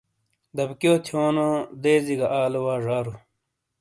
دابکیو 0.55 0.95
تھیونو 1.05 1.49
دیزی 1.83 2.15
گہ 2.19 2.27
ایلے 2.37 2.43
آلے 2.47 2.59
وا 2.65 2.75
ژارو۔ 2.85 3.13